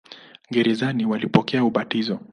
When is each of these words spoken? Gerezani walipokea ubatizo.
Gerezani 0.51 1.05
walipokea 1.05 1.63
ubatizo. 1.63 2.19